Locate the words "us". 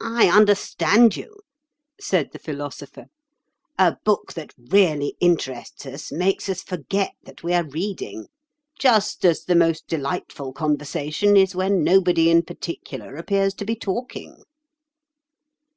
5.86-6.10, 6.48-6.62